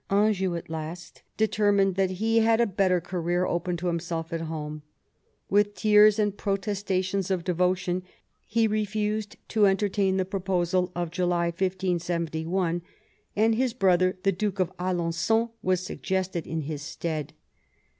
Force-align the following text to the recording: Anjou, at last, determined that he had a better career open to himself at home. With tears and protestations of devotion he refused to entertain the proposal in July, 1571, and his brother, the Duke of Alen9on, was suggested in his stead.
Anjou, 0.09 0.55
at 0.55 0.67
last, 0.67 1.21
determined 1.37 1.93
that 1.93 2.09
he 2.17 2.39
had 2.39 2.59
a 2.59 2.65
better 2.65 2.99
career 2.99 3.45
open 3.45 3.77
to 3.77 3.85
himself 3.85 4.33
at 4.33 4.41
home. 4.41 4.81
With 5.47 5.75
tears 5.75 6.17
and 6.17 6.35
protestations 6.35 7.29
of 7.29 7.43
devotion 7.43 8.01
he 8.47 8.67
refused 8.67 9.35
to 9.49 9.67
entertain 9.67 10.17
the 10.17 10.25
proposal 10.25 10.91
in 10.95 11.09
July, 11.11 11.45
1571, 11.49 12.81
and 13.35 13.53
his 13.53 13.75
brother, 13.75 14.17
the 14.23 14.31
Duke 14.31 14.59
of 14.59 14.75
Alen9on, 14.77 15.51
was 15.61 15.81
suggested 15.81 16.47
in 16.47 16.61
his 16.61 16.81
stead. 16.81 17.33